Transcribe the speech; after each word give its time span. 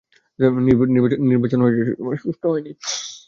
নির্বাচন 1.29 1.59
সুষ্ঠু 2.21 2.47
হয়নি। 2.51 2.71